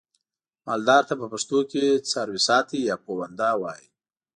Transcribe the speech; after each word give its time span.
مالدار 0.65 1.03
ته 1.09 1.13
په 1.21 1.25
پښتو 1.33 1.59
کې 1.71 1.83
څارويساتی 2.09 2.79
یا 2.89 2.95
پوونده 3.05 3.49
وایي. 3.61 3.87